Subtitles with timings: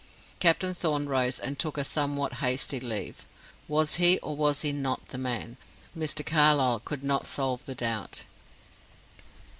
[0.39, 3.27] Captain Thorn rose and took a somewhat hasty leave.
[3.67, 5.57] Was he, or was he not, the man?
[5.95, 6.25] Mr.
[6.25, 8.23] Carlyle could not solve the doubt.